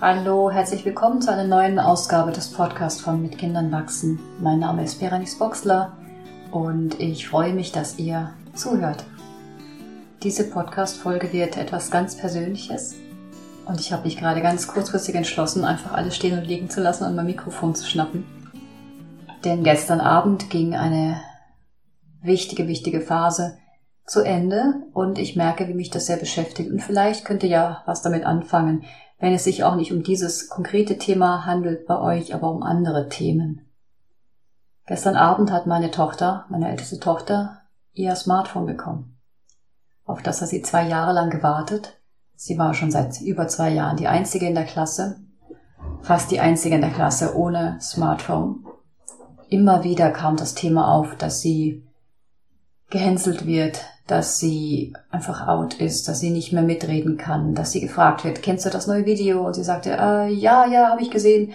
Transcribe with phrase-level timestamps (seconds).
[0.00, 4.20] Hallo, herzlich willkommen zu einer neuen Ausgabe des Podcasts von Mit Kindern wachsen.
[4.40, 5.96] Mein Name ist Berenice Boxler
[6.52, 9.04] und ich freue mich, dass ihr zuhört.
[10.22, 12.94] Diese Podcast-Folge wird etwas ganz Persönliches
[13.66, 17.02] und ich habe mich gerade ganz kurzfristig entschlossen, einfach alles stehen und liegen zu lassen
[17.02, 18.24] und mein Mikrofon zu schnappen.
[19.44, 21.20] Denn gestern Abend ging eine
[22.22, 23.58] wichtige, wichtige Phase
[24.06, 26.70] zu Ende und ich merke, wie mich das sehr beschäftigt.
[26.70, 28.84] Und vielleicht könnt ihr ja was damit anfangen,
[29.18, 33.08] wenn es sich auch nicht um dieses konkrete Thema handelt bei euch, aber um andere
[33.08, 33.66] Themen.
[34.86, 39.18] Gestern Abend hat meine Tochter, meine älteste Tochter, ihr Smartphone bekommen.
[40.04, 41.98] Auf das hat sie zwei Jahre lang gewartet.
[42.34, 45.20] Sie war schon seit über zwei Jahren die einzige in der Klasse,
[46.00, 48.64] fast die einzige in der Klasse ohne Smartphone.
[49.50, 51.84] Immer wieder kam das Thema auf, dass sie
[52.88, 57.80] gehänselt wird, dass sie einfach out ist, dass sie nicht mehr mitreden kann, dass sie
[57.80, 59.46] gefragt wird, kennst du das neue Video?
[59.46, 61.52] Und sie sagte, äh, ja, ja, habe ich gesehen,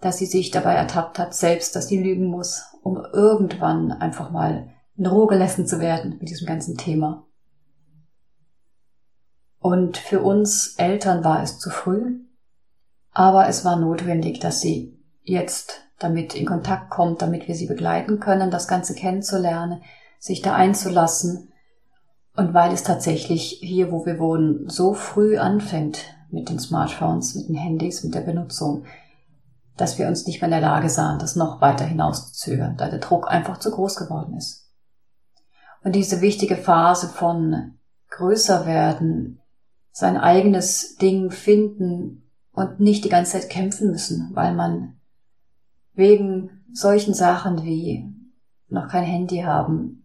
[0.00, 4.70] dass sie sich dabei ertappt hat, selbst, dass sie lügen muss, um irgendwann einfach mal
[4.96, 7.26] in Ruhe gelassen zu werden mit diesem ganzen Thema.
[9.58, 12.20] Und für uns Eltern war es zu früh,
[13.12, 18.18] aber es war notwendig, dass sie jetzt damit in Kontakt kommt, damit wir sie begleiten
[18.18, 19.82] können, das Ganze kennenzulernen,
[20.18, 21.51] sich da einzulassen.
[22.34, 27.48] Und weil es tatsächlich hier, wo wir wohnen, so früh anfängt mit den Smartphones, mit
[27.48, 28.84] den Handys, mit der Benutzung,
[29.76, 33.00] dass wir uns nicht mehr in der Lage sahen, das noch weiter hinauszuzögern, da der
[33.00, 34.70] Druck einfach zu groß geworden ist.
[35.82, 37.74] Und diese wichtige Phase von
[38.10, 39.40] größer werden,
[39.90, 44.96] sein eigenes Ding finden und nicht die ganze Zeit kämpfen müssen, weil man
[45.94, 48.10] wegen solchen Sachen wie
[48.68, 50.01] noch kein Handy haben,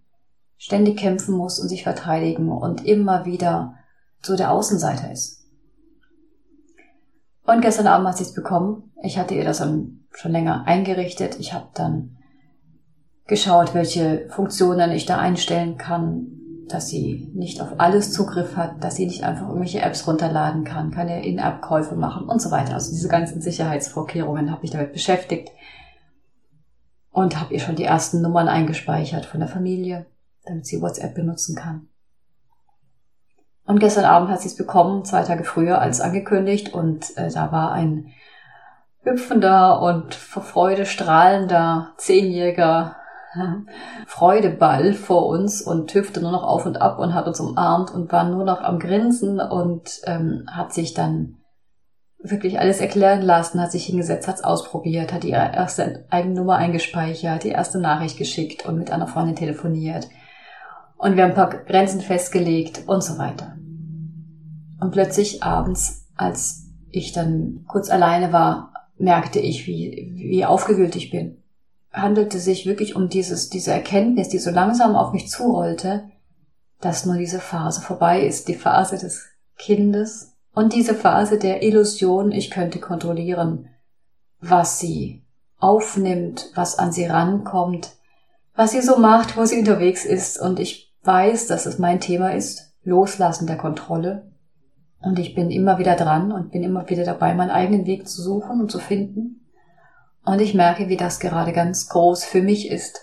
[0.57, 3.75] ständig kämpfen muss und sich verteidigen und immer wieder
[4.21, 5.45] so der Außenseiter ist.
[7.45, 8.91] Und gestern Abend hat sie es bekommen.
[9.01, 11.39] Ich hatte ihr das schon länger eingerichtet.
[11.39, 12.17] Ich habe dann
[13.25, 16.27] geschaut, welche Funktionen ich da einstellen kann,
[16.67, 20.91] dass sie nicht auf alles Zugriff hat, dass sie nicht einfach irgendwelche Apps runterladen kann,
[20.91, 22.73] keine In-App-Käufe machen und so weiter.
[22.73, 25.49] Also diese ganzen Sicherheitsvorkehrungen habe ich damit beschäftigt
[27.11, 30.05] und habe ihr schon die ersten Nummern eingespeichert von der Familie
[30.47, 31.89] damit sie WhatsApp benutzen kann.
[33.65, 37.51] Und gestern Abend hat sie es bekommen, zwei Tage früher als angekündigt, und äh, da
[37.51, 38.13] war ein
[39.01, 42.95] hüpfender und vor Freude strahlender zehnjähriger
[44.07, 48.11] Freudeball vor uns und hüpfte nur noch auf und ab und hat uns umarmt und
[48.11, 51.37] war nur noch am Grinsen und ähm, hat sich dann
[52.19, 56.55] wirklich alles erklären lassen, hat sich hingesetzt, hat es ausprobiert, hat ihre erste eigene Nummer
[56.55, 60.07] eingespeichert, die erste Nachricht geschickt und mit einer Freundin telefoniert
[60.97, 63.55] und wir haben ein paar Grenzen festgelegt und so weiter.
[64.79, 71.11] Und plötzlich abends, als ich dann kurz alleine war, merkte ich, wie, wie aufgewühlt ich
[71.11, 71.43] bin.
[71.91, 76.09] Handelte sich wirklich um dieses, diese Erkenntnis, die so langsam auf mich zurollte,
[76.79, 79.25] dass nur diese Phase vorbei ist, die Phase des
[79.57, 83.69] Kindes und diese Phase der Illusion, ich könnte kontrollieren,
[84.39, 85.23] was sie
[85.59, 87.95] aufnimmt, was an sie rankommt,
[88.55, 92.33] was sie so macht, wo sie unterwegs ist und ich weiß, dass es mein Thema
[92.33, 94.29] ist, Loslassen der Kontrolle.
[94.99, 98.21] Und ich bin immer wieder dran und bin immer wieder dabei, meinen eigenen Weg zu
[98.21, 99.47] suchen und zu finden.
[100.25, 102.99] Und ich merke, wie das gerade ganz groß für mich ist.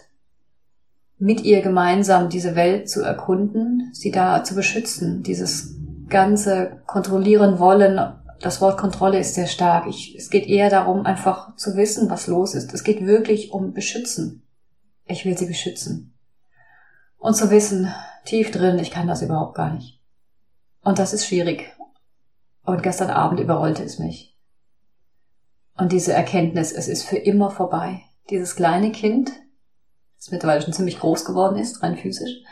[1.18, 5.76] Mit ihr gemeinsam diese Welt zu erkunden, sie da zu beschützen, dieses
[6.08, 7.98] ganze kontrollieren wollen.
[8.40, 9.86] Das Wort Kontrolle ist sehr stark.
[9.86, 12.74] Ich, es geht eher darum, einfach zu wissen, was los ist.
[12.74, 14.42] Es geht wirklich um beschützen.
[15.06, 16.13] Ich will sie beschützen
[17.24, 17.90] und zu wissen,
[18.26, 19.98] tief drin, ich kann das überhaupt gar nicht.
[20.82, 21.74] Und das ist schwierig.
[22.66, 24.36] Und gestern Abend überrollte es mich.
[25.74, 28.02] Und diese Erkenntnis, es ist für immer vorbei.
[28.28, 29.32] Dieses kleine Kind,
[30.18, 32.42] das mittlerweile schon ziemlich groß geworden ist, rein physisch,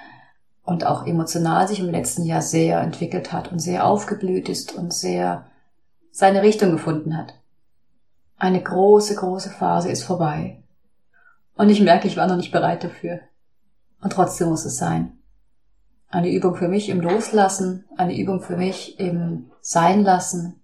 [0.62, 4.94] und auch emotional sich im letzten Jahr sehr entwickelt hat und sehr aufgeblüht ist und
[4.94, 5.50] sehr
[6.12, 7.34] seine Richtung gefunden hat.
[8.38, 10.62] Eine große, große Phase ist vorbei.
[11.56, 13.20] Und ich merke, ich war noch nicht bereit dafür.
[14.02, 15.18] Und trotzdem muss es sein.
[16.08, 20.60] Eine Übung für mich im Loslassen, eine Übung für mich im Sein lassen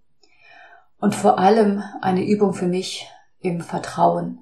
[0.99, 3.09] und vor allem eine Übung für mich
[3.41, 4.41] im Vertrauen.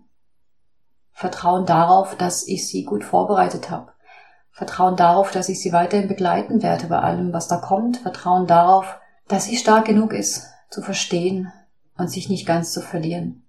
[1.12, 3.92] Vertrauen darauf, dass ich sie gut vorbereitet habe.
[4.50, 7.98] Vertrauen darauf, dass ich sie weiterhin begleiten werde bei allem, was da kommt.
[7.98, 8.98] Vertrauen darauf,
[9.28, 11.52] dass sie stark genug ist, zu verstehen
[11.96, 13.45] und sich nicht ganz zu verlieren.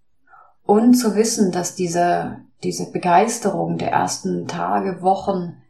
[0.68, 5.62] Und zu wissen, dass diese diese Begeisterung der ersten Tage, Wochen,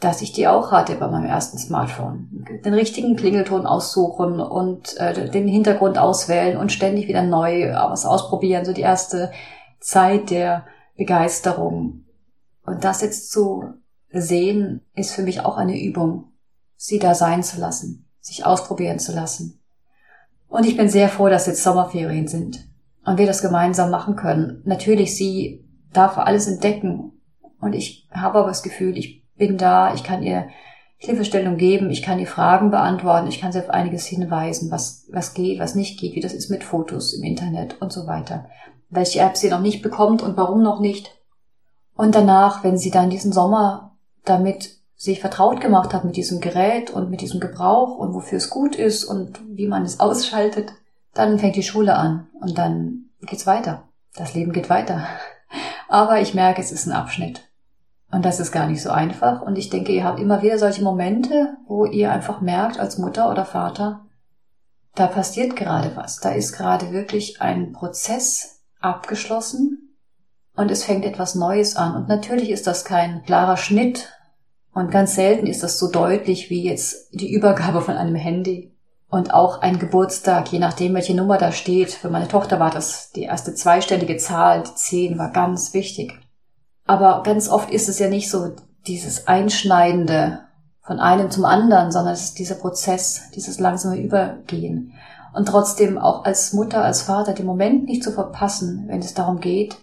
[0.00, 2.46] dass ich die auch hatte bei meinem ersten Smartphone.
[2.64, 8.64] Den richtigen Klingelton aussuchen und äh, den Hintergrund auswählen und ständig wieder neu was ausprobieren.
[8.64, 9.32] So die erste
[9.80, 10.66] Zeit der
[10.96, 12.04] Begeisterung.
[12.66, 13.64] Und das jetzt zu
[14.10, 16.32] sehen, ist für mich auch eine Übung,
[16.76, 19.60] sie da sein zu lassen, sich ausprobieren zu lassen.
[20.48, 22.66] Und ich bin sehr froh, dass jetzt Sommerferien sind
[23.04, 24.62] und wir das gemeinsam machen können.
[24.64, 27.12] Natürlich, sie darf alles entdecken
[27.60, 30.48] und ich habe aber das Gefühl, ich bin da, ich kann ihr
[30.96, 35.34] Hilfestellung geben, ich kann ihr Fragen beantworten, ich kann sie auf einiges hinweisen, was, was
[35.34, 38.46] geht, was nicht geht, wie das ist mit Fotos im Internet und so weiter.
[38.88, 41.10] Welche App sie noch nicht bekommt und warum noch nicht.
[41.94, 46.90] Und danach, wenn sie dann diesen Sommer damit sich vertraut gemacht hat mit diesem Gerät
[46.90, 50.72] und mit diesem Gebrauch und wofür es gut ist und wie man es ausschaltet,
[51.14, 53.88] dann fängt die Schule an und dann geht's weiter.
[54.14, 55.06] Das Leben geht weiter.
[55.88, 57.48] Aber ich merke, es ist ein Abschnitt.
[58.10, 59.42] Und das ist gar nicht so einfach.
[59.42, 63.30] Und ich denke, ihr habt immer wieder solche Momente, wo ihr einfach merkt, als Mutter
[63.30, 64.04] oder Vater,
[64.94, 66.20] da passiert gerade was.
[66.20, 69.96] Da ist gerade wirklich ein Prozess abgeschlossen
[70.54, 71.96] und es fängt etwas Neues an.
[71.96, 74.12] Und natürlich ist das kein klarer Schnitt
[74.72, 78.73] und ganz selten ist das so deutlich wie jetzt die Übergabe von einem Handy.
[79.14, 81.92] Und auch ein Geburtstag, je nachdem, welche Nummer da steht.
[81.92, 86.18] Für meine Tochter war das die erste zweistellige Zahl, die 10 war ganz wichtig.
[86.84, 88.56] Aber ganz oft ist es ja nicht so
[88.88, 90.40] dieses Einschneidende
[90.82, 94.94] von einem zum anderen, sondern es ist dieser Prozess, dieses langsame Übergehen.
[95.32, 99.38] Und trotzdem auch als Mutter, als Vater den Moment nicht zu verpassen, wenn es darum
[99.38, 99.76] geht,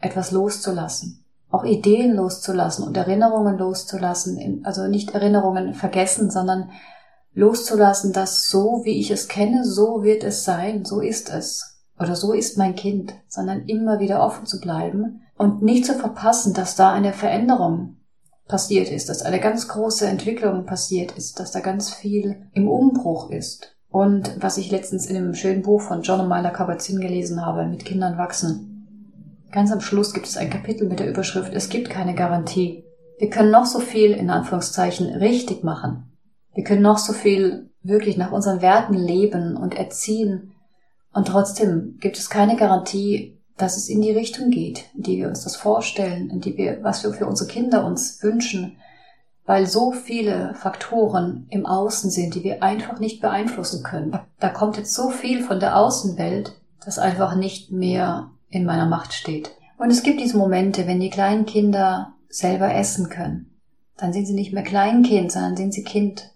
[0.00, 6.70] etwas loszulassen auch Ideen loszulassen und Erinnerungen loszulassen, also nicht Erinnerungen vergessen, sondern
[7.36, 12.16] loszulassen, dass so wie ich es kenne, so wird es sein, so ist es oder
[12.16, 16.74] so ist mein Kind, sondern immer wieder offen zu bleiben und nicht zu verpassen, dass
[16.74, 17.98] da eine Veränderung
[18.48, 23.30] passiert ist, dass eine ganz große Entwicklung passiert ist, dass da ganz viel im Umbruch
[23.30, 23.76] ist.
[23.88, 27.66] Und was ich letztens in einem schönen Buch von John und Myla Kabat-Zinn gelesen habe,
[27.66, 28.72] mit Kindern wachsen,
[29.52, 32.84] Ganz am Schluss gibt es ein Kapitel mit der Überschrift Es gibt keine Garantie.
[33.18, 36.15] Wir können noch so viel in Anführungszeichen richtig machen.
[36.56, 40.54] Wir können noch so viel wirklich nach unseren Werten leben und erziehen.
[41.12, 45.28] Und trotzdem gibt es keine Garantie, dass es in die Richtung geht, in die wir
[45.28, 48.78] uns das vorstellen, in die wir, was wir für unsere Kinder uns wünschen,
[49.44, 54.18] weil so viele Faktoren im Außen sind, die wir einfach nicht beeinflussen können.
[54.40, 59.12] Da kommt jetzt so viel von der Außenwelt, das einfach nicht mehr in meiner Macht
[59.12, 59.50] steht.
[59.76, 63.58] Und es gibt diese Momente, wenn die kleinen Kinder selber essen können.
[63.98, 66.32] Dann sind sie nicht mehr Kleinkind, sondern sind sie Kind.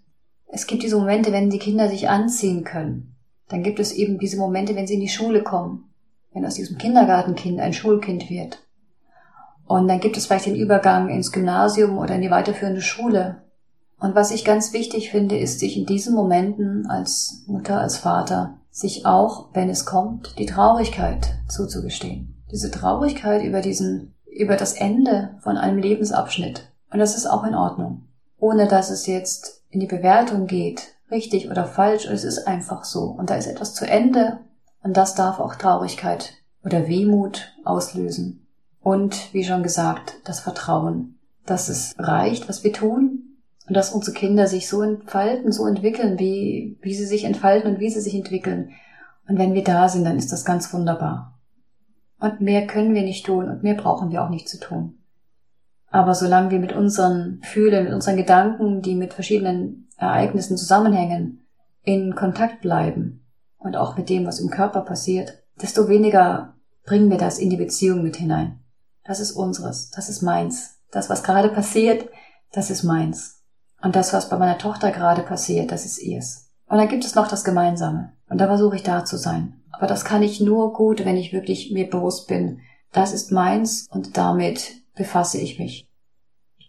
[0.53, 3.15] Es gibt diese Momente, wenn die Kinder sich anziehen können.
[3.49, 5.93] Dann gibt es eben diese Momente, wenn sie in die Schule kommen.
[6.33, 8.59] Wenn aus diesem Kindergartenkind ein Schulkind wird.
[9.67, 13.43] Und dann gibt es vielleicht den Übergang ins Gymnasium oder in die weiterführende Schule.
[14.01, 18.59] Und was ich ganz wichtig finde, ist, sich in diesen Momenten als Mutter, als Vater
[18.71, 22.43] sich auch, wenn es kommt, die Traurigkeit zuzugestehen.
[22.51, 26.73] Diese Traurigkeit über diesen, über das Ende von einem Lebensabschnitt.
[26.91, 28.09] Und das ist auch in Ordnung.
[28.39, 33.05] Ohne dass es jetzt in die Bewertung geht, richtig oder falsch, es ist einfach so.
[33.05, 34.41] Und da ist etwas zu Ende
[34.83, 36.35] und das darf auch Traurigkeit
[36.65, 38.47] oder Wehmut auslösen.
[38.81, 43.31] Und, wie schon gesagt, das Vertrauen, dass es reicht, was wir tun,
[43.71, 47.81] und dass unsere Kinder sich so entfalten, so entwickeln, wie, wie sie sich entfalten und
[47.81, 48.71] wie sie sich entwickeln.
[49.29, 51.39] Und wenn wir da sind, dann ist das ganz wunderbar.
[52.19, 54.99] Und mehr können wir nicht tun und mehr brauchen wir auch nicht zu tun.
[55.91, 61.41] Aber solange wir mit unseren Fühlen, mit unseren Gedanken, die mit verschiedenen Ereignissen zusammenhängen,
[61.83, 63.25] in Kontakt bleiben
[63.59, 66.55] und auch mit dem, was im Körper passiert, desto weniger
[66.85, 68.61] bringen wir das in die Beziehung mit hinein.
[69.05, 70.79] Das ist unseres, das ist meins.
[70.91, 72.09] Das, was gerade passiert,
[72.53, 73.43] das ist meins.
[73.83, 76.51] Und das, was bei meiner Tochter gerade passiert, das ist ihrs.
[76.69, 78.13] Und dann gibt es noch das Gemeinsame.
[78.29, 79.61] Und da versuche ich da zu sein.
[79.73, 82.61] Aber das kann ich nur gut, wenn ich wirklich mir bewusst bin,
[82.93, 85.89] das ist meins und damit befasse ich mich.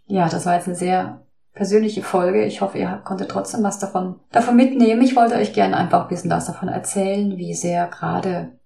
[0.06, 1.22] Ja, das war jetzt eine sehr
[1.54, 2.46] persönliche Folge.
[2.46, 5.02] Ich hoffe, ihr konntet trotzdem was davon, davon mitnehmen.
[5.02, 8.60] Ich wollte euch gerne einfach ein bisschen was davon erzählen, wie sehr gerade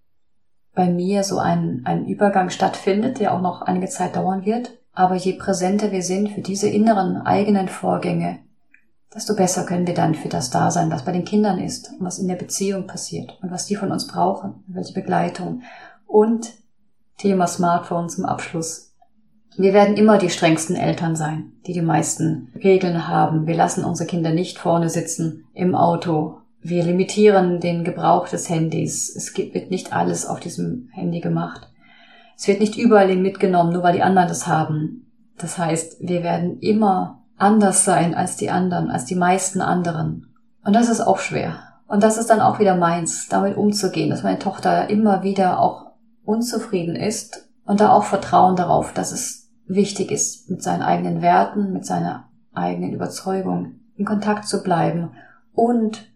[0.74, 4.78] bei mir so ein, ein Übergang stattfindet, der auch noch einige Zeit dauern wird.
[4.94, 8.40] Aber je präsenter wir sind für diese inneren eigenen Vorgänge,
[9.14, 12.06] desto besser können wir dann für das da sein, was bei den Kindern ist und
[12.06, 15.64] was in der Beziehung passiert und was die von uns brauchen, welche Begleitung.
[16.06, 16.54] Und
[17.18, 18.85] Thema Smartphone zum Abschluss.
[19.58, 23.48] Wir werden immer die strengsten Eltern sein, die die meisten Regeln haben.
[23.48, 26.40] Wir lassen unsere Kinder nicht vorne sitzen im Auto.
[26.62, 29.16] Wir limitieren den Gebrauch des Handys.
[29.16, 31.70] Es wird nicht alles auf diesem Handy gemacht.
[32.38, 35.10] Es wird nicht überall mitgenommen, nur weil die anderen das haben.
[35.38, 40.34] Das heißt, wir werden immer anders sein als die anderen, als die meisten anderen.
[40.66, 41.60] Und das ist auch schwer.
[41.88, 45.92] Und das ist dann auch wieder meins, damit umzugehen, dass meine Tochter immer wieder auch
[46.26, 51.74] unzufrieden ist und da auch Vertrauen darauf, dass es wichtig ist, mit seinen eigenen Werten,
[51.74, 55.12] mit seiner eigenen Überzeugung in Kontakt zu bleiben
[55.54, 56.12] und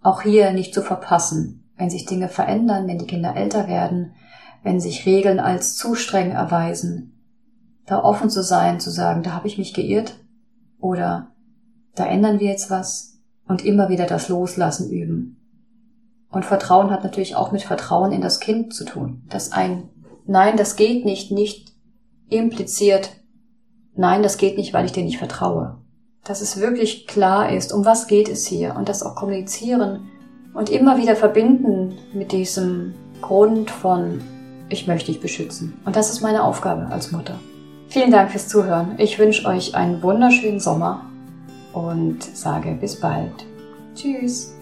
[0.00, 4.12] auch hier nicht zu verpassen, wenn sich Dinge verändern, wenn die Kinder älter werden,
[4.62, 7.14] wenn sich Regeln als zu streng erweisen,
[7.86, 10.18] da offen zu sein, zu sagen, da habe ich mich geirrt
[10.78, 11.32] oder
[11.94, 15.36] da ändern wir jetzt was und immer wieder das Loslassen üben.
[16.30, 19.88] Und Vertrauen hat natürlich auch mit Vertrauen in das Kind zu tun, dass ein
[20.30, 21.72] Nein, das geht nicht, nicht
[22.28, 23.10] impliziert,
[23.94, 25.78] nein, das geht nicht, weil ich dir nicht vertraue.
[26.24, 30.08] Dass es wirklich klar ist, um was geht es hier und das auch kommunizieren
[30.54, 34.20] und immer wieder verbinden mit diesem Grund von
[34.68, 35.74] ich möchte dich beschützen.
[35.84, 37.38] Und das ist meine Aufgabe als Mutter.
[37.88, 38.96] Vielen Dank fürs Zuhören.
[38.98, 41.06] Ich wünsche euch einen wunderschönen Sommer
[41.72, 43.32] und sage bis bald.
[43.94, 44.57] Tschüss.